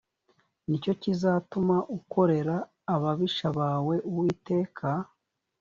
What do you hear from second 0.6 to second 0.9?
ni